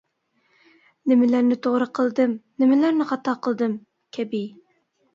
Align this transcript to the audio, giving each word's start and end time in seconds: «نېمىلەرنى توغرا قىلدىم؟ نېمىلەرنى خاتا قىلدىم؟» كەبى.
«نېمىلەرنى 1.11 1.59
توغرا 1.69 1.89
قىلدىم؟ 2.01 2.35
نېمىلەرنى 2.65 3.09
خاتا 3.13 3.39
قىلدىم؟» 3.49 3.81
كەبى. 4.21 4.47